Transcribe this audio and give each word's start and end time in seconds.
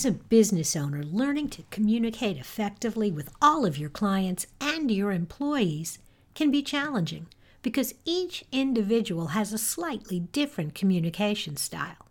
As 0.00 0.06
a 0.06 0.12
business 0.12 0.76
owner, 0.76 1.02
learning 1.02 1.50
to 1.50 1.64
communicate 1.70 2.38
effectively 2.38 3.12
with 3.12 3.28
all 3.42 3.66
of 3.66 3.76
your 3.76 3.90
clients 3.90 4.46
and 4.58 4.90
your 4.90 5.12
employees 5.12 5.98
can 6.34 6.50
be 6.50 6.62
challenging 6.62 7.26
because 7.60 7.92
each 8.06 8.42
individual 8.50 9.26
has 9.36 9.52
a 9.52 9.58
slightly 9.58 10.18
different 10.18 10.74
communication 10.74 11.54
style. 11.58 12.08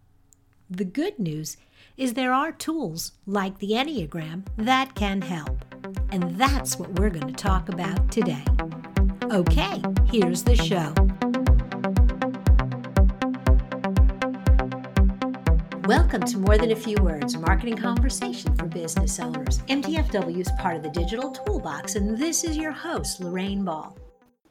The 0.70 0.86
good 0.86 1.18
news 1.18 1.58
is 1.98 2.14
there 2.14 2.32
are 2.32 2.52
tools 2.52 3.14
like 3.26 3.58
the 3.58 3.72
Enneagram 3.72 4.46
that 4.56 4.94
can 4.94 5.24
help. 5.24 5.66
And 6.12 6.38
that's 6.38 6.78
what 6.78 7.00
we're 7.00 7.10
going 7.10 7.26
to 7.26 7.34
talk 7.34 7.70
about 7.70 8.12
today. 8.12 8.46
Okay, 9.32 9.82
here's 10.12 10.44
the 10.44 10.56
show. 10.56 10.94
Welcome 15.90 16.22
to 16.22 16.38
More 16.38 16.56
Than 16.56 16.72
a 16.72 16.76
Few 16.76 16.98
Words, 17.02 17.36
marketing 17.36 17.76
conversation 17.76 18.54
for 18.54 18.68
business 18.68 19.20
owners. 19.20 19.58
MTFW 19.70 20.40
is 20.40 20.52
part 20.60 20.76
of 20.76 20.84
the 20.84 20.90
Digital 20.92 21.32
Toolbox, 21.32 21.96
and 21.96 22.16
this 22.16 22.44
is 22.44 22.56
your 22.56 22.72
host, 22.72 23.20
Lorraine 23.20 23.66
Ball. 23.66 23.98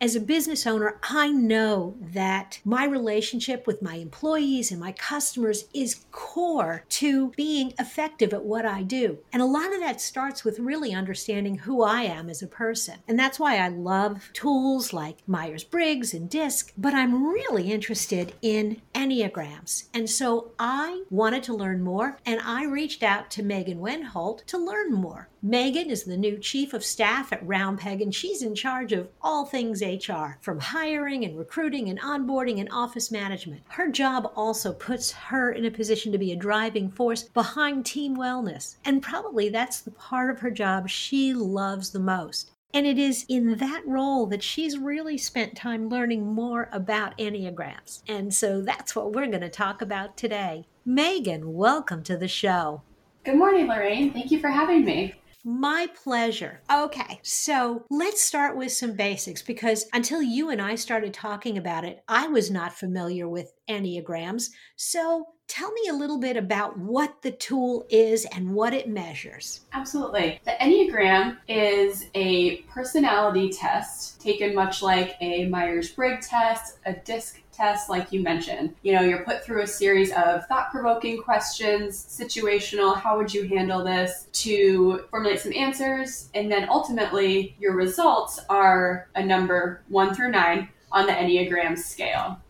As 0.01 0.15
a 0.15 0.21
business 0.21 0.65
owner, 0.65 1.01
I 1.03 1.33
know 1.33 1.97
that 2.01 2.61
my 2.65 2.85
relationship 2.85 3.67
with 3.67 3.83
my 3.83 3.97
employees 3.97 4.71
and 4.71 4.79
my 4.79 4.93
customers 4.93 5.65
is 5.75 6.05
core 6.13 6.85
to 6.91 7.31
being 7.31 7.75
effective 7.81 8.33
at 8.33 8.45
what 8.45 8.65
I 8.65 8.85
do. 8.85 9.19
And 9.33 9.43
a 9.43 9.47
lot 9.47 9.73
of 9.75 9.81
that 9.81 10.01
starts 10.01 10.45
with 10.45 10.61
really 10.61 10.95
understanding 10.95 11.59
who 11.59 11.83
I 11.83 12.03
am 12.03 12.31
as 12.31 12.43
a 12.43 12.47
person. 12.47 12.99
And 13.09 13.19
that's 13.19 13.41
why 13.41 13.59
I 13.59 13.67
love 13.67 14.31
tools 14.35 14.93
like 14.93 15.27
Myers 15.27 15.65
Briggs 15.65 16.15
and 16.15 16.31
DISC, 16.31 16.73
but 16.79 16.95
I'm 16.95 17.27
really 17.27 17.73
interested 17.73 18.35
in 18.41 18.81
Enneagrams. 18.95 19.89
And 19.93 20.09
so 20.09 20.53
I 20.61 21.03
wanted 21.11 21.43
to 21.45 21.55
learn 21.55 21.83
more, 21.83 22.19
and 22.25 22.41
I 22.45 22.67
reached 22.67 23.03
out 23.03 23.33
to 23.33 23.43
Megan 23.43 23.81
Wenholt 23.81 24.45
to 24.47 24.59
learn 24.59 24.93
more. 24.93 25.29
Megan 25.41 25.89
is 25.89 26.03
the 26.03 26.17
new 26.17 26.37
chief 26.37 26.75
of 26.75 26.85
staff 26.85 27.33
at 27.33 27.47
Roundpeg, 27.47 28.03
and 28.03 28.13
she's 28.13 28.43
in 28.43 28.57
charge 28.57 28.93
of 28.93 29.09
all 29.23 29.45
things 29.45 29.83
HR, 29.83 30.37
from 30.41 30.59
hiring 30.59 31.25
and 31.25 31.39
recruiting 31.39 31.89
and 31.89 32.01
onboarding 32.01 32.59
and 32.59 32.69
office 32.73 33.13
management. 33.13 33.63
Her 33.69 33.89
job 33.89 34.33
also 34.35 34.73
puts 34.73 35.13
her 35.13 35.53
in 35.53 35.65
a 35.65 35.71
position 35.71 36.11
to 36.11 36.19
be 36.19 36.33
a 36.33 36.37
driving 36.37 36.91
force 36.91 37.23
behind 37.23 37.87
team 37.87 38.17
wellness. 38.17 38.79
And 38.85 39.01
probably 39.01 39.49
that's 39.49 39.81
the 39.81 39.93
part 39.93 40.31
of 40.31 40.41
her 40.41 40.51
job 40.51 40.89
she 40.89 41.33
loves 41.33 41.91
the 41.91 42.01
most. 42.01 42.51
And 42.75 42.85
it 42.85 42.99
is 42.99 43.25
in 43.29 43.59
that 43.59 43.83
role 43.87 44.27
that 44.27 44.43
she's 44.43 44.77
really 44.77 45.17
spent 45.17 45.57
time 45.57 45.89
learning 45.89 46.27
more 46.27 46.69
about 46.73 47.17
Enneagrams. 47.17 48.03
And 48.09 48.35
so 48.35 48.61
that's 48.61 48.97
what 48.97 49.13
we're 49.13 49.29
going 49.29 49.41
to 49.43 49.49
talk 49.49 49.83
about 49.83 50.17
today. 50.17 50.67
Megan, 50.85 51.55
welcome 51.55 52.03
to 52.03 52.17
the 52.17 52.29
show. 52.29 52.83
Good 53.25 53.37
morning, 53.37 53.69
Lorraine. 53.69 54.13
Thank 54.13 54.33
you 54.33 54.41
for 54.41 54.49
having 54.49 54.85
me. 54.85 55.15
My 55.51 55.89
pleasure. 56.05 56.61
Okay, 56.71 57.21
so 57.23 57.87
let's 57.89 58.23
start 58.23 58.55
with 58.55 58.71
some 58.71 58.93
basics 58.93 59.41
because 59.41 59.87
until 59.95 60.21
you 60.21 60.51
and 60.51 60.61
I 60.61 60.75
started 60.75 61.15
talking 61.15 61.57
about 61.57 61.87
it, 61.87 62.05
I 62.07 62.29
was 62.29 62.51
not 62.51 62.75
familiar 62.75 63.27
with 63.27 63.55
Enneagrams. 63.67 64.51
So 64.77 65.29
tell 65.47 65.73
me 65.73 65.89
a 65.89 65.95
little 65.95 66.19
bit 66.19 66.37
about 66.37 66.79
what 66.79 67.23
the 67.23 67.31
tool 67.31 67.87
is 67.89 68.27
and 68.27 68.53
what 68.53 68.75
it 68.75 68.91
measures. 68.91 69.63
Absolutely. 69.73 70.39
The 70.45 70.51
Enneagram 70.61 71.39
is 71.49 72.05
a 72.15 72.59
personality 72.69 73.49
test 73.49 74.21
taken 74.21 74.55
much 74.55 74.83
like 74.83 75.17
a 75.23 75.47
Myers 75.47 75.91
Briggs 75.93 76.29
test, 76.29 76.77
a 76.85 76.93
DISC 76.93 77.41
test, 77.59 77.91
like 77.91 78.13
you 78.13 78.23
mentioned. 78.23 78.75
You 78.83 78.95
know, 78.95 79.03
you're 79.03 79.25
put 79.25 79.45
through 79.45 79.63
a 79.63 79.67
series 79.67 80.13
of 80.13 80.47
thought 80.47 80.71
provoking 80.71 81.21
questions, 81.23 82.07
situational, 82.09 82.97
how 82.97 83.19
would 83.19 83.35
you 83.35 83.47
handle 83.49 83.85
this, 83.85 84.29
to 84.45 85.05
formulate 85.11 85.41
some 85.41 85.53
answers. 85.53 86.31
And 86.35 86.51
then 86.51 86.69
ultimately, 86.71 87.57
your 87.59 87.75
results 87.75 88.39
are 88.49 89.09
a 89.15 89.25
number 89.25 89.83
one 89.89 90.15
through 90.15 90.31
nine 90.31 90.69
on 90.93 91.07
the 91.07 91.13
Enneagram 91.13 91.77
scale. 91.77 92.41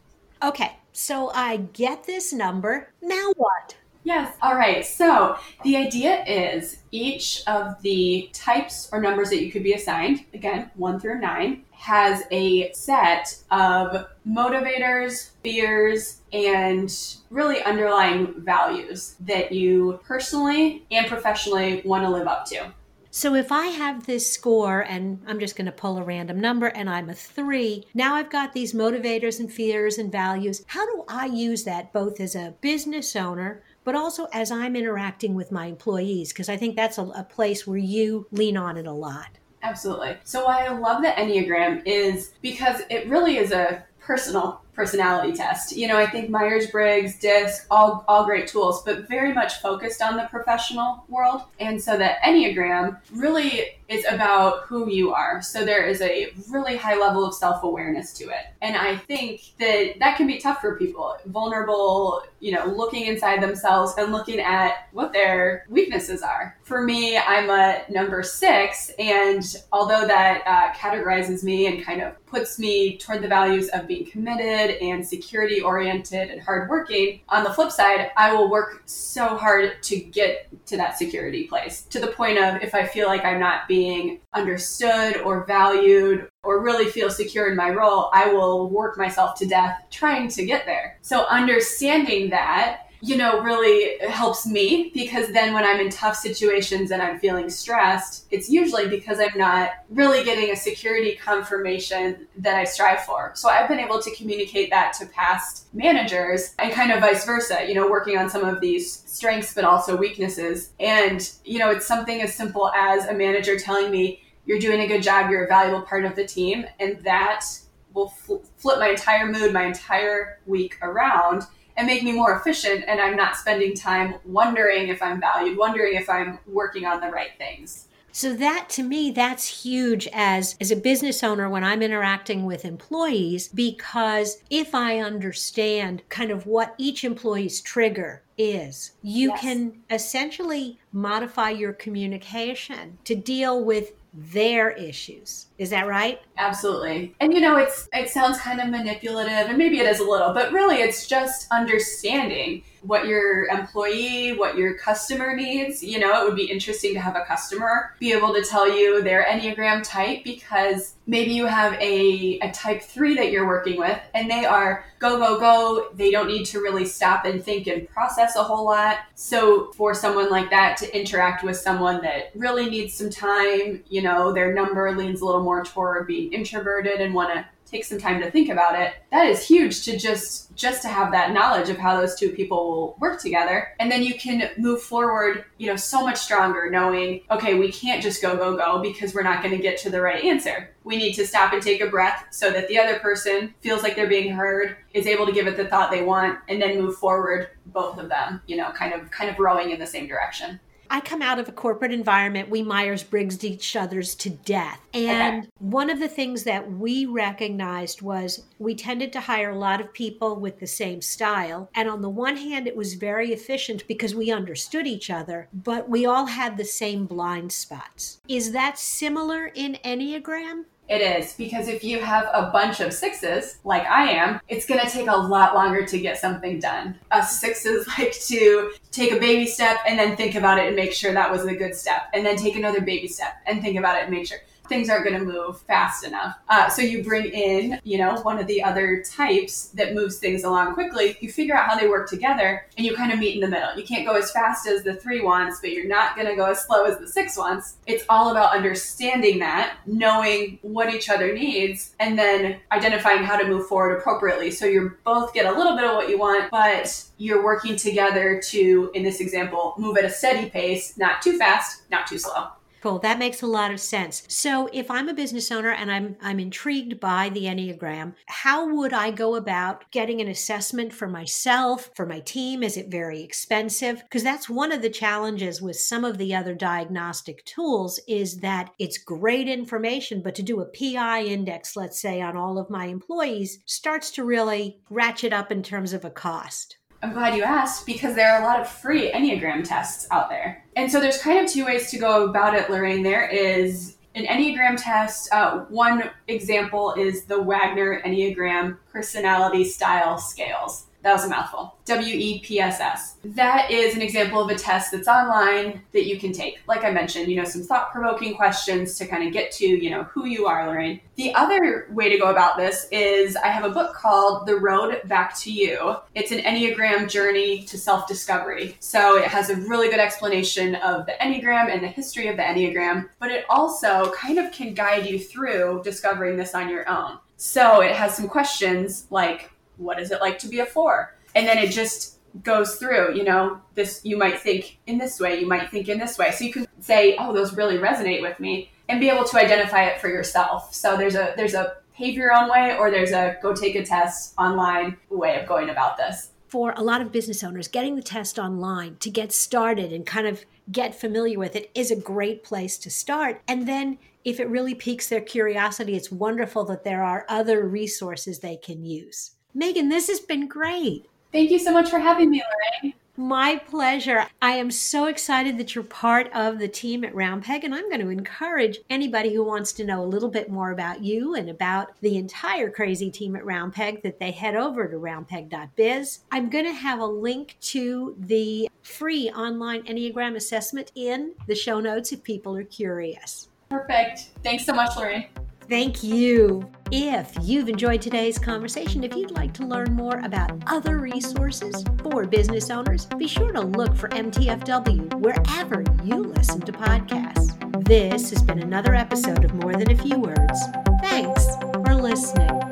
Okay, 0.43 0.73
so 0.93 1.31
I 1.35 1.57
get 1.73 2.05
this 2.05 2.33
number. 2.33 2.93
Now 3.03 3.33
what? 3.37 3.77
Yes. 4.05 4.35
All 4.41 4.55
right. 4.55 4.87
So 4.87 5.37
the 5.65 5.77
idea 5.77 6.25
is 6.25 6.79
each 6.93 7.43
of 7.47 7.81
the 7.83 8.31
types 8.33 8.89
or 8.91 9.01
numbers 9.01 9.29
that 9.31 9.43
you 9.43 9.51
could 9.51 9.65
be 9.65 9.75
assigned, 9.75 10.25
again, 10.33 10.71
one 10.77 10.99
through 10.99 11.21
nine, 11.21 11.65
has 11.79 12.25
a 12.33 12.73
set 12.73 13.39
of 13.51 14.07
motivators, 14.29 15.31
fears, 15.45 16.21
and 16.33 16.93
really 17.31 17.63
underlying 17.63 18.35
values 18.43 19.15
that 19.21 19.53
you 19.53 20.01
personally 20.05 20.85
and 20.91 21.07
professionally 21.07 21.81
want 21.85 22.05
to 22.05 22.11
live 22.11 22.27
up 22.27 22.45
to. 22.47 22.73
So 23.11 23.35
if 23.35 23.51
I 23.51 23.67
have 23.67 24.07
this 24.07 24.31
score 24.31 24.81
and 24.81 25.21
I'm 25.27 25.41
just 25.41 25.57
going 25.57 25.67
to 25.67 25.73
pull 25.73 25.99
a 25.99 26.03
random 26.03 26.41
number 26.41 26.67
and 26.67 26.91
I'm 26.91 27.09
a 27.09 27.15
three, 27.15 27.87
now 27.95 28.15
I've 28.15 28.31
got 28.31 28.53
these 28.53 28.75
motivators 28.75 29.41
and 29.41 29.51
fears 29.51 29.99
and 29.99 30.13
values. 30.13 30.65
How 30.67 30.85
do 30.85 31.05
I 31.09 31.27
use 31.27 31.65
that 31.65 31.93
both 31.93 32.21
as 32.21 32.35
a 32.35 32.55
business 32.61 33.17
owner, 33.17 33.63
but 33.85 33.95
also 33.95 34.27
as 34.33 34.51
I'm 34.51 34.77
interacting 34.77 35.35
with 35.35 35.53
my 35.53 35.67
employees? 35.67 36.33
Because 36.33 36.49
I 36.49 36.57
think 36.57 36.77
that's 36.77 36.99
a, 36.99 37.03
a 37.03 37.25
place 37.25 37.67
where 37.67 37.79
you 37.79 38.27
lean 38.31 38.57
on 38.57 38.77
it 38.77 38.87
a 38.87 38.93
lot. 38.93 39.39
Absolutely. 39.63 40.17
So 40.25 40.45
why 40.45 40.67
I 40.67 40.69
love 40.69 41.03
the 41.03 41.09
Enneagram 41.09 41.83
is 41.85 42.33
because 42.43 42.83
it 42.91 43.09
really 43.09 43.39
is 43.39 43.53
a 43.53 43.85
personal 43.99 44.63
personality 44.73 45.33
test. 45.33 45.77
You 45.77 45.89
know, 45.89 45.99
I 45.99 46.07
think 46.07 46.31
Myers 46.31 46.69
Briggs, 46.69 47.19
DISC, 47.19 47.67
all, 47.71 48.05
all 48.07 48.25
great 48.25 48.47
tools, 48.47 48.83
but 48.85 49.09
very 49.09 49.35
much 49.35 49.61
focused 49.61 50.01
on 50.01 50.17
the 50.17 50.29
professional 50.31 51.05
world. 51.09 51.43
And 51.59 51.83
so 51.83 51.99
the 51.99 52.15
Enneagram 52.25 52.99
really 53.13 53.78
is 53.89 54.05
about 54.07 54.65
who 54.65 54.91
you 54.91 55.13
are. 55.13 55.41
So 55.43 55.65
there 55.65 55.85
is 55.87 56.01
a 56.01 56.33
really 56.49 56.77
high 56.77 56.97
level 56.97 57.25
of 57.25 57.35
self 57.35 57.63
awareness 57.63 58.13
to 58.15 58.25
it. 58.25 58.47
And 58.61 58.77
I 58.77 58.97
think 58.97 59.41
that 59.59 59.95
that 59.99 60.17
can 60.17 60.27
be 60.27 60.39
tough 60.39 60.61
for 60.61 60.77
people, 60.77 61.17
vulnerable, 61.27 62.23
you 62.41 62.53
know, 62.53 62.67
looking 62.67 63.07
inside 63.07 63.43
themselves 63.43 63.95
and 63.99 64.13
looking 64.13 64.41
at 64.41 64.89
what 64.93 65.13
their 65.13 65.65
weaknesses 65.69 66.23
are. 66.23 66.57
For 66.65 66.83
me, 66.83 67.17
I'm 67.17 67.51
a 67.51 67.83
number 67.91 68.23
six. 68.23 68.91
And 68.99 69.43
although 69.73 70.07
that 70.07 70.43
uh, 70.47 70.73
categorizes 70.75 71.43
me 71.43 71.67
and 71.67 71.85
kind 71.85 72.03
of 72.03 72.15
puts 72.27 72.59
me 72.59 72.99
toward 72.99 73.23
the 73.23 73.29
values 73.29 73.69
of 73.71 73.87
being 73.87 74.05
committed, 74.11 74.77
and 74.83 75.07
security 75.07 75.61
oriented 75.61 76.31
and 76.31 76.41
hardworking. 76.41 77.21
On 77.29 77.45
the 77.45 77.53
flip 77.53 77.71
side, 77.71 78.11
I 78.17 78.33
will 78.33 78.51
work 78.51 78.83
so 78.87 79.37
hard 79.37 79.83
to 79.85 79.99
get 79.99 80.49
to 80.67 80.77
that 80.77 80.99
security 80.99 81.47
place 81.47 81.83
to 81.91 82.01
the 82.01 82.09
point 82.09 82.39
of 82.39 82.63
if 82.63 82.75
I 82.75 82.87
feel 82.87 83.09
like 83.09 83.25
I'm 83.25 83.41
not 83.41 83.69
being 83.79 84.19
understood 84.35 85.19
or 85.19 85.47
valued 85.47 86.29
or 86.43 86.65
really 86.65 86.91
feel 86.91 87.11
secure 87.11 87.49
in 87.49 87.57
my 87.57 87.71
role, 87.71 88.11
I 88.13 88.33
will 88.33 88.69
work 88.69 88.99
myself 88.99 89.39
to 89.39 89.47
death 89.47 89.85
trying 89.89 90.29
to 90.31 90.45
get 90.45 90.67
there. 90.67 90.99
So 91.01 91.27
understanding 91.27 92.29
that 92.31 92.88
you 93.01 93.17
know, 93.17 93.41
really 93.41 93.99
helps 94.09 94.47
me 94.47 94.91
because 94.93 95.29
then 95.33 95.55
when 95.55 95.65
I'm 95.65 95.79
in 95.79 95.89
tough 95.89 96.17
situations 96.17 96.91
and 96.91 97.01
I'm 97.01 97.19
feeling 97.21 97.49
stressed, 97.49 98.27
it's 98.31 98.51
usually 98.51 98.89
because 98.89 99.21
I'm 99.21 99.37
not 99.37 99.71
really 99.89 100.25
getting 100.25 100.51
a 100.51 100.57
security 100.57 101.15
confirmation 101.15 102.27
that 102.39 102.57
I 102.57 102.65
strive 102.65 103.05
for. 103.05 103.33
So 103.35 103.49
I've 103.49 103.69
been 103.69 103.79
able 103.79 104.03
to 104.03 104.15
communicate 104.17 104.71
that 104.71 104.95
to 104.95 105.07
past 105.07 105.73
managers 105.73 106.55
and 106.59 106.73
kind 106.73 106.91
of 106.91 107.01
vice 107.01 107.25
versa, 107.25 107.67
you 107.69 107.75
know, 107.75 107.89
working 107.89 108.19
on 108.19 108.29
some 108.29 108.45
of 108.45 108.61
these 108.61 109.05
strengths 109.07 109.55
but 109.55 109.65
also 109.65 109.97
weaknesses. 109.97 110.73
And, 110.81 111.31
you 111.45 111.61
know, 111.61 111.71
it's 111.71 111.87
something 111.87 112.21
as 112.21 112.35
simple 112.35 112.71
as 112.75 113.07
a 113.07 113.15
manager 113.15 113.59
telling 113.59 113.91
me, 113.91 114.23
you're 114.45 114.59
doing 114.59 114.81
a 114.81 114.87
good 114.87 115.03
job, 115.03 115.31
you're 115.31 115.45
a 115.45 115.49
valuable 115.49 115.83
part 115.83 116.05
of 116.05 116.17
the 116.17 116.27
team. 116.27 116.67
And 116.81 116.99
that 117.05 117.45
will 117.93 118.09
fl- 118.09 118.37
flip 118.57 118.79
my 118.79 118.89
entire 118.89 119.27
mood, 119.27 119.53
my 119.53 119.65
entire 119.65 120.41
week 120.47 120.79
around 120.83 121.45
and 121.79 121.87
make 121.87 122.03
me 122.03 122.13
more 122.13 122.35
efficient 122.37 122.85
and 122.89 123.01
I'm 123.01 123.17
not 123.17 123.37
spending 123.37 123.73
time 123.75 124.17
wondering 124.27 124.89
if 124.89 125.01
I'm 125.01 125.21
valued, 125.21 125.57
wondering 125.57 125.95
if 125.95 126.11
I'm 126.11 126.41
working 126.47 126.85
on 126.85 127.01
the 127.01 127.09
right 127.09 127.31
things. 127.39 127.87
So 128.11 128.35
that 128.35 128.69
to 128.71 128.83
me 128.83 129.13
that's 129.13 129.63
huge 129.63 130.09
as 130.13 130.57
as 130.61 130.73
a 130.73 130.77
business 130.77 131.23
owner 131.23 131.49
when 131.49 131.63
I'm 131.63 131.83
interacting 131.83 132.45
with 132.45 132.65
employees 132.65 133.47
because 133.47 134.43
if 134.51 134.75
I 134.75 134.99
understand 134.99 136.03
kind 136.09 136.33
of 136.33 136.45
what 136.45 136.75
each 136.79 137.05
employee's 137.05 137.61
trigger 137.61 138.23
is, 138.37 138.93
you 139.03 139.29
yes. 139.29 139.41
can 139.41 139.83
essentially 139.91 140.81
modify 140.93 141.51
your 141.51 141.73
communication 141.73 142.99
to 143.05 143.15
deal 143.15 143.63
with 143.65 143.93
their 144.13 144.71
issues. 144.71 145.47
Is 145.59 145.71
that 145.71 145.87
right? 145.87 146.21
Absolutely. 146.37 147.15
And 147.21 147.33
you 147.33 147.41
know, 147.41 147.57
it's 147.57 147.89
it 147.93 148.09
sounds 148.09 148.39
kind 148.39 148.61
of 148.61 148.69
manipulative 148.69 149.49
and 149.49 149.59
maybe 149.59 149.79
it 149.79 149.87
is 149.87 150.01
a 150.01 150.05
little, 150.05 150.33
but 150.33 150.53
really 150.53 150.77
it's 150.77 151.07
just 151.07 151.47
understanding 151.51 152.63
what 152.83 153.07
your 153.07 153.47
employee, 153.47 154.37
what 154.37 154.57
your 154.57 154.75
customer 154.75 155.35
needs. 155.35 155.83
You 155.83 155.99
know, 155.99 156.23
it 156.23 156.27
would 156.27 156.37
be 156.37 156.51
interesting 156.51 156.95
to 156.95 157.01
have 157.01 157.17
a 157.17 157.25
customer 157.25 157.95
be 157.99 158.13
able 158.13 158.33
to 158.35 158.43
tell 158.43 158.69
you 158.69 159.03
their 159.03 159.25
Enneagram 159.25 159.83
type 159.83 160.25
because 160.25 160.95
maybe 161.07 161.33
you 161.33 161.47
have 161.47 161.75
a, 161.75 162.39
a 162.41 162.51
type 162.53 162.83
three 162.83 163.15
that 163.17 163.31
you're 163.31 163.47
working 163.47 163.79
with 163.79 163.99
and 164.15 164.31
they 164.31 164.45
are 164.45 164.85
go, 164.99 165.19
go, 165.19 165.39
go. 165.39 165.89
They 165.95 166.11
don't 166.11 166.29
need 166.29 166.45
to 166.47 166.61
really 166.61 166.85
stop 166.85 167.25
and 167.25 167.43
think 167.43 167.67
and 167.67 167.89
process 167.89 168.37
a 168.37 168.43
whole 168.43 168.65
lot. 168.65 168.99
So 169.15 169.73
for 169.73 169.95
someone 169.95 170.31
like 170.31 170.51
that 170.51 170.77
to 170.79 170.99
interact 170.99 171.45
with 171.45 171.57
someone 171.57 172.03
that 172.03 172.33
really 172.35 172.69
needs 172.69 172.95
some 172.95 173.11
time, 173.11 173.85
you 173.89 174.03
know, 174.03 174.33
their 174.33 174.53
number 174.53 174.95
leans 174.97 175.21
a 175.21 175.25
little 175.25 175.43
more 175.43 175.65
toward 175.65 176.07
being 176.07 176.33
introverted 176.33 177.01
and 177.01 177.15
want 177.15 177.35
to 177.35 177.47
take 177.71 177.85
some 177.85 177.99
time 177.99 178.21
to 178.21 178.31
think 178.31 178.49
about 178.49 178.79
it 178.79 178.95
that 179.11 179.27
is 179.27 179.47
huge 179.47 179.85
to 179.85 179.99
just 179.99 180.55
just 180.59 180.83
to 180.83 180.89
have 180.89 181.13
that 181.13 181.33
knowledge 181.33 181.69
of 181.69 181.79
how 181.79 181.99
those 181.99 182.17
two 182.17 182.31
people 182.31 182.71
will 182.71 182.97
work 182.99 183.21
together. 183.21 183.69
And 183.79 183.91
then 183.91 184.03
you 184.03 184.15
can 184.15 184.51
move 184.59 184.83
forward 184.83 185.45
you 185.57 185.69
know 185.69 185.77
so 185.77 186.05
much 186.05 186.19
stronger 186.19 186.69
knowing 186.71 187.23
okay 187.31 187.55
we 187.55 187.71
can't 187.71 188.03
just 188.03 188.21
go 188.21 188.37
go 188.37 188.57
go 188.57 188.83
because 188.83 189.15
we're 189.15 189.23
not 189.23 189.43
going 189.43 189.57
to 189.57 189.63
get 189.63 189.79
to 189.79 189.91
the 189.91 190.01
right 190.01 190.23
answer. 190.25 190.75
We 190.85 190.97
need 190.97 191.15
to 191.15 191.27
stop 191.27 191.53
and 191.53 191.63
take 191.63 191.81
a 191.81 191.87
breath 191.87 192.27
so 192.31 192.51
that 192.51 192.69
the 192.69 192.79
other 192.79 192.99
person 192.99 193.55
feels 193.61 193.83
like 193.83 193.95
they're 193.95 194.09
being 194.09 194.33
heard 194.33 194.77
is 194.95 195.07
able 195.07 195.27
to 195.27 195.33
give 195.33 195.47
it 195.47 195.57
the 195.57 195.67
thought 195.67 195.91
they 195.91 196.03
want 196.03 196.39
and 196.49 196.61
then 196.61 196.81
move 196.81 196.97
forward 196.97 197.51
both 197.67 197.99
of 197.99 198.09
them 198.09 198.41
you 198.47 198.57
know 198.57 198.71
kind 198.73 198.93
of 198.93 199.11
kind 199.11 199.31
of 199.31 199.39
rowing 199.39 199.71
in 199.71 199.79
the 199.79 199.87
same 199.87 200.07
direction 200.07 200.59
I 200.91 201.01
come 201.01 201.23
out 201.23 201.39
of 201.39 201.49
a 201.49 201.53
corporate 201.53 201.93
environment. 201.93 202.49
We 202.49 202.63
Myers 202.63 203.03
Briggs 203.03 203.45
each 203.45 203.77
other's 203.77 204.15
to 204.17 204.31
death. 204.31 204.81
And 204.95 205.45
okay. 205.45 205.51
one 205.59 205.91
of 205.91 205.99
the 205.99 206.09
things 206.09 206.45
that 206.45 206.71
we 206.71 207.07
recognized 207.07 208.03
was 208.03 208.45
we 208.59 208.75
tended 208.75 209.13
to 209.13 209.21
hire 209.21 209.51
a 209.51 209.59
lot 209.59 209.81
of 209.81 209.93
people 209.93 210.37
with 210.37 210.59
the 210.59 210.67
same 210.67 211.03
style. 211.03 211.71
And 211.75 211.89
on 211.89 212.03
the 212.03 212.09
one 212.09 212.37
hand, 212.37 212.67
it 212.67 212.77
was 212.77 212.95
very 212.95 213.33
efficient 213.33 213.87
because 213.87 214.15
we 214.15 214.31
understood 214.31 214.87
each 214.87 215.11
other, 215.11 215.49
but 215.53 215.89
we 215.89 216.07
all 216.07 216.27
had 216.27 216.57
the 216.57 216.65
same 216.65 217.07
blind 217.07 217.53
spots. 217.53 218.21
Is 218.29 218.53
that 218.53 218.79
similar 218.79 219.47
in 219.47 219.79
Enneagram? 219.85 220.65
It 220.89 221.03
is 221.03 221.35
because 221.35 221.69
if 221.69 221.85
you 221.85 222.01
have 222.01 222.29
a 222.33 222.51
bunch 222.51 222.81
of 222.81 222.95
sixes, 222.95 223.59
like 223.63 223.87
I 223.87 224.11
am, 224.11 224.41
it's 224.49 224.65
going 224.65 224.81
to 224.81 224.89
take 224.89 225.07
a 225.07 225.17
lot 225.17 225.55
longer 225.55 225.85
to 225.85 225.99
get 225.99 226.19
something 226.19 226.59
done. 226.61 226.99
Us 227.11 227.39
sixes 227.39 227.87
like 227.99 228.13
to 228.13 228.73
take 228.91 229.13
a 229.13 229.19
baby 229.19 229.47
step 229.47 229.79
and 229.87 229.99
then 229.99 230.17
think 230.17 230.35
about 230.35 230.59
it 230.59 230.67
and 230.67 230.77
make 230.77 230.93
sure 230.93 231.13
that 231.13 231.31
was 231.31 231.45
a 231.45 231.55
good 231.55 231.75
step, 231.75 232.09
and 232.15 232.25
then 232.25 232.37
take 232.37 232.57
another 232.57 232.81
baby 232.81 233.07
step 233.07 233.35
and 233.47 233.61
think 233.61 233.77
about 233.77 233.97
it 233.99 234.05
and 234.05 234.11
make 234.11 234.27
sure 234.27 234.39
things 234.69 234.89
aren't 234.89 235.05
going 235.05 235.19
to 235.19 235.25
move 235.25 235.61
fast 235.63 236.05
enough. 236.05 236.37
Uh, 236.49 236.69
so 236.69 236.83
you 236.83 237.03
bring 237.03 237.27
in, 237.27 237.81
you 237.85 237.99
know, 237.99 238.17
one 238.23 238.39
of 238.39 238.47
the 238.47 238.63
other 238.63 239.03
types 239.03 239.69
that 239.69 239.95
moves 239.95 240.19
things 240.19 240.45
along 240.45 240.75
quickly. 240.75 241.17
You 241.21 241.31
figure 241.31 241.57
out 241.57 241.69
how 241.69 241.79
they 241.79 241.89
work 241.89 242.09
together, 242.09 242.67
and 242.77 242.87
you 242.87 242.95
kind 242.95 243.13
of 243.13 243.19
meet 243.19 243.35
in 243.35 243.41
the 243.41 243.49
middle. 243.49 243.77
You 243.77 243.85
can't 243.85 244.07
go 244.07 244.17
as 244.17 244.31
fast 244.31 244.67
as 244.67 244.83
the 244.83 244.95
three 244.95 245.21
wants, 245.21 245.61
but 245.61 245.71
you're 245.71 245.89
not 245.89 246.17
going 246.17 246.29
to 246.29 246.37
go 246.37 246.47
as 246.47 246.65
slow 246.65 246.85
as 246.85 246.99
the 246.99 247.09
six 247.09 247.37
wants. 247.37 247.77
It's 247.87 248.05
all 248.09 248.31
about 248.31 248.55
understanding 248.55 249.39
that, 249.41 249.79
knowing 249.87 250.59
what 250.63 250.93
each 250.93 251.09
other 251.09 251.33
needs, 251.33 251.95
and 252.01 252.19
then 252.19 252.61
identifying 252.73 253.25
how 253.25 253.37
to 253.37 253.47
move 253.47 253.67
forward 253.67 253.99
appropriately. 253.99 254.51
So 254.51 254.67
you 254.67 254.97
both 255.05 255.33
get 255.33 255.47
a 255.47 255.57
little 255.57 255.77
bit 255.77 255.85
of 255.85 255.95
what 255.95 256.09
you 256.09 256.19
want, 256.19 256.51
but 256.51 257.05
you're 257.17 257.45
working 257.45 257.77
together 257.77 258.41
to, 258.49 258.91
in 258.95 259.03
this 259.03 259.21
example, 259.21 259.75
move 259.79 259.97
at 259.97 260.05
a 260.05 260.11
steady 260.11 260.51
pace, 260.51 260.97
not 260.97 261.23
too 261.23 261.39
fast, 261.39 261.83
not 261.91 262.07
too 262.07 262.19
slow. 262.19 262.49
Cool. 262.81 263.01
That 263.01 263.19
makes 263.19 263.43
a 263.43 263.47
lot 263.47 263.73
of 263.73 263.81
sense. 263.81 264.23
So 264.29 264.69
if 264.73 264.91
I'm 264.91 265.09
a 265.09 265.15
business 265.15 265.51
owner 265.51 265.71
and 265.73 265.91
I'm 265.91 266.17
I'm 266.21 266.39
intrigued 266.39 267.01
by 267.01 267.29
the 267.29 267.45
Enneagram, 267.45 268.15
how 268.27 268.73
would 268.75 268.93
I 268.93 269.11
go 269.11 269.35
about 269.35 269.91
getting 269.91 270.21
an 270.21 270.29
assessment 270.29 270.93
for 270.93 271.09
myself, 271.09 271.91
for 271.97 272.07
my 272.07 272.21
team? 272.21 272.63
Is 272.63 272.77
it 272.77 272.91
very 272.91 273.23
expensive? 273.23 274.03
Because 274.03 274.23
that's 274.23 274.49
one 274.49 274.71
of 274.71 274.83
the 274.83 274.91
challenges 274.91 275.61
with 275.61 275.77
some 275.77 276.05
of 276.05 276.19
the 276.19 276.35
other 276.35 276.55
diagnostic 276.55 277.45
tools 277.45 277.99
is 278.07 278.39
that 278.39 278.71
it's 278.79 278.99
great 278.99 279.49
information, 279.49 280.23
but 280.23 280.35
to 280.37 280.43
do 280.43 280.61
a 280.61 280.67
PI 280.67 281.25
index, 281.25 281.77
let's 281.77 282.01
say, 282.01 282.21
on 282.21 282.37
all 282.37 282.59
of 282.59 282.71
my 282.71 282.87
employees 282.87 283.59
starts 283.67 284.11
to 284.13 284.25
really 284.25 284.81
ratchet 284.89 285.33
up 285.33 285.51
in 285.51 285.63
terms 285.63 285.93
of 285.93 286.05
a 286.05 286.11
cost. 286.11 286.77
I'm 287.03 287.13
glad 287.13 287.37
you 287.37 287.45
asked 287.45 287.87
because 287.87 288.17
there 288.17 288.33
are 288.33 288.43
a 288.43 288.45
lot 288.45 288.61
of 288.61 288.69
free 288.69 289.13
Enneagram 289.13 289.63
tests 289.63 290.09
out 290.11 290.29
there. 290.29 290.65
And 290.75 290.91
so 290.91 291.01
there's 291.01 291.23
kind 291.23 291.45
of 291.45 291.51
two 291.51 291.65
ways 291.65 291.91
to 291.93 291.99
go 291.99 292.25
about 292.29 292.55
it, 292.55 292.69
Lorraine. 292.71 293.05
There 293.05 293.29
is 293.29 293.97
an 294.17 294.25
Enneagram 294.25 294.83
test. 294.83 295.33
Uh, 295.33 295.61
one 295.69 296.11
example 296.27 296.95
is 296.95 297.25
the 297.25 297.41
Wagner 297.41 298.03
Enneagram 298.05 298.79
Personality 298.91 299.65
Style 299.65 300.19
Scales. 300.19 300.88
That 301.03 301.13
was 301.13 301.25
a 301.25 301.29
mouthful. 301.29 301.77
WEPSS. 301.87 303.15
That 303.25 303.71
is 303.71 303.95
an 303.95 304.03
example 304.03 304.43
of 304.43 304.51
a 304.51 304.55
test 304.55 304.93
that's 304.93 305.09
online 305.09 305.83
that 305.93 306.07
you 306.07 306.19
can 306.19 306.33
take. 306.33 306.61
Like 306.67 306.85
I 306.85 306.91
mentioned, 306.91 307.29
you 307.29 307.37
know, 307.37 307.45
some 307.45 307.63
thought 307.63 307.93
provoking 307.93 308.35
questions 308.35 308.99
to 308.99 309.07
kind 309.07 309.27
of 309.27 309.33
get 309.33 309.53
to, 309.53 309.67
you 309.67 309.91
know, 309.91 310.03
who 310.05 310.27
you 310.27 310.47
are, 310.47 310.67
Lorraine. 310.67 311.01
The 311.15 311.35
other 311.35 311.89
way 311.91 312.09
to 312.09 312.19
go 312.19 312.31
about 312.31 312.57
this 312.57 312.89
is 312.91 313.37
I 313.37 313.49
have 313.49 313.65
a 313.65 313.71
book 313.71 313.95
called 313.95 314.47
The 314.47 314.57
Road 314.57 315.01
Back 315.07 315.37
to 315.41 315.53
You. 315.53 315.97
It's 316.15 316.33
an 316.33 316.41
Enneagram 316.41 317.09
journey 317.09 317.65
to 317.65 317.79
self 317.79 318.07
discovery. 318.07 318.77
So 318.81 319.17
it 319.17 319.29
has 319.29 319.51
a 319.51 319.57
really 319.57 319.89
good 319.89 320.01
explanation 320.01 320.75
of 320.77 321.07
the 321.07 321.13
Enneagram 321.21 321.73
and 321.73 321.83
the 321.83 321.89
history 321.89 322.29
of 322.29 322.37
the 322.37 322.43
Enneagram, 322.43 323.09
but 323.19 323.31
it 323.31 323.45
also 323.49 324.13
kind 324.13 324.39
of 324.39 324.53
can 324.53 324.75
guide 324.75 325.07
you 325.07 325.19
through 325.19 325.83
discovering 325.85 326.37
this 326.37 326.55
on 326.55 326.69
your 326.69 326.89
own. 326.89 327.19
So 327.37 327.83
it 327.83 327.95
has 327.95 328.17
some 328.17 328.29
questions 328.29 329.07
like, 329.11 329.51
what 329.79 330.01
is 330.01 330.11
it 330.11 330.21
like 330.21 330.39
to 330.41 330.49
be 330.49 330.61
a 330.61 330.67
four? 330.67 331.17
And 331.35 331.47
then 331.47 331.59
it 331.59 331.71
just 331.71 332.19
goes 332.43 332.77
through, 332.77 333.17
you 333.17 333.25
know, 333.25 333.61
this, 333.75 334.01
you 334.05 334.17
might 334.17 334.39
think 334.39 334.79
in 334.87 334.99
this 334.99 335.19
way, 335.19 335.41
you 335.41 335.47
might 335.47 335.71
think 335.71 335.89
in 335.89 335.99
this 335.99 336.19
way. 336.19 336.31
So 336.31 336.45
you 336.45 336.53
can 336.53 336.67
say, 336.81 337.17
oh, 337.19 337.33
those 337.33 337.57
really 337.57 337.79
resonate 337.79 338.23
with 338.23 338.39
me 338.39 338.71
and 338.89 339.01
be 339.01 339.09
able 339.09 339.25
to 339.25 339.39
identify 339.39 339.85
it 339.85 340.01
for 340.01 340.09
yourself. 340.09 340.75
So 340.75 340.97
there's 340.97 341.15
a, 341.15 341.35
there's 341.37 341.55
a 341.55 341.77
pave 341.95 342.15
your 342.15 342.33
own 342.33 342.49
way 342.49 342.77
or 342.79 342.91
there's 342.91 343.13
a 343.13 343.37
go 343.43 343.55
take 343.55 343.75
a 343.75 343.85
test 343.85 344.35
online 344.39 344.97
way 345.11 345.41
of 345.41 345.49
going 345.49 345.71
about 345.71 345.97
this. 345.97 346.31
For 346.49 346.73
a 346.77 346.83
lot 346.83 347.03
of 347.03 347.13
business 347.13 347.45
owners, 347.45 347.69
getting 347.69 347.97
the 347.97 348.03
test 348.03 348.39
online 348.39 348.97
to 349.01 349.11
get 349.11 349.33
started 349.33 349.93
and 349.93 350.07
kind 350.07 350.27
of 350.27 350.45
get 350.71 350.95
familiar 350.95 351.39
with 351.39 351.57
it 351.57 351.71
is 351.75 351.91
a 351.91 351.97
great 351.97 352.43
place 352.43 352.79
to 352.79 352.91
start. 352.91 353.43
And 353.49 353.67
then 353.67 353.99
if 354.25 354.41
it 354.41 354.49
really 354.49 354.75
piques 354.75 355.09
their 355.09 355.21
curiosity, 355.21 355.95
it's 355.95 356.11
wonderful 356.11 356.65
that 356.67 356.85
there 356.85 357.03
are 357.03 357.27
other 357.29 357.67
resources 357.67 358.39
they 358.39 358.57
can 358.57 358.85
use. 358.85 359.33
Megan, 359.59 359.89
this 359.89 360.07
has 360.07 360.21
been 360.21 360.47
great. 360.47 361.07
Thank 361.33 361.51
you 361.51 361.59
so 361.59 361.73
much 361.73 361.91
for 361.91 361.99
having 361.99 362.31
me, 362.31 362.41
Lorraine. 362.83 362.95
My 363.17 363.57
pleasure. 363.57 364.25
I 364.41 364.53
am 364.53 364.71
so 364.71 365.07
excited 365.07 365.59
that 365.59 365.75
you're 365.75 365.83
part 365.83 366.33
of 366.33 366.61
the 366.61 366.69
team 366.69 367.03
at 367.03 367.13
Round 367.13 367.43
Peg, 367.43 367.65
and 367.65 367.75
I'm 367.75 367.89
going 367.89 368.01
to 368.01 368.09
encourage 368.09 368.79
anybody 368.89 369.35
who 369.35 369.43
wants 369.43 369.73
to 369.73 369.85
know 369.85 370.01
a 370.01 370.07
little 370.07 370.29
bit 370.29 370.49
more 370.49 370.71
about 370.71 371.03
you 371.03 371.35
and 371.35 371.51
about 371.51 372.01
the 372.03 372.17
entire 372.17 372.71
crazy 372.71 373.11
team 373.11 373.35
at 373.35 373.45
Round 373.45 373.75
Peg 373.75 374.01
that 374.05 374.21
they 374.21 374.31
head 374.31 374.55
over 374.55 374.87
to 374.87 374.97
roundpeg.biz. 374.97 376.21
I'm 376.31 376.51
going 376.51 376.67
to 376.67 376.73
have 376.73 377.01
a 377.01 377.07
link 377.07 377.57
to 377.63 378.15
the 378.17 378.71
free 378.83 379.29
online 379.31 379.83
Enneagram 379.83 380.37
assessment 380.37 380.93
in 380.95 381.33
the 381.49 381.57
show 381.57 381.81
notes 381.81 382.13
if 382.13 382.23
people 382.23 382.55
are 382.57 382.63
curious. 382.63 383.49
Perfect. 383.71 384.31
Thanks 384.45 384.65
so 384.65 384.73
much, 384.73 384.97
Lorraine. 384.97 385.27
Thank 385.69 386.03
you. 386.03 386.71
If 386.91 387.31
you've 387.43 387.69
enjoyed 387.69 388.01
today's 388.01 388.39
conversation, 388.39 389.05
if 389.05 389.15
you'd 389.15 389.33
like 389.33 389.53
to 389.55 389.67
learn 389.67 389.93
more 389.93 390.19
about 390.21 390.51
other 390.67 390.97
resources 390.97 391.85
for 392.03 392.25
business 392.25 392.71
owners, 392.71 393.05
be 393.05 393.29
sure 393.29 393.53
to 393.53 393.61
look 393.61 393.95
for 393.95 394.09
MTFW 394.09 395.21
wherever 395.21 395.85
you 396.03 396.17
listen 396.23 396.63
to 396.63 396.73
podcasts. 396.73 397.85
This 397.85 398.31
has 398.31 398.43
been 398.43 398.61
another 398.61 398.95
episode 398.95 399.45
of 399.45 399.53
More 399.55 399.75
Than 399.75 399.91
a 399.91 399.97
Few 399.97 400.19
Words. 400.19 400.63
Thanks 401.03 401.57
for 401.57 401.95
listening. 401.95 402.68